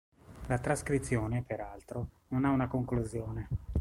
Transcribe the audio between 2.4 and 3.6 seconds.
ha una conclusione.